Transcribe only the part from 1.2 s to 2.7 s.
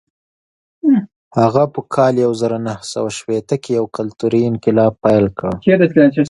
هغه په کال یو زر